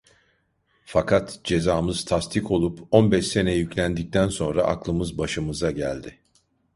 Fakat 0.85 1.39
cezamız 1.43 2.05
tasdik 2.05 2.51
olup 2.51 2.79
on 2.91 3.11
beş 3.11 3.27
sene 3.27 3.55
yüklendikten 3.55 4.27
sonra 4.29 4.63
aklımız 4.63 5.17
başımıza 5.17 5.71
geldi. 5.71 6.17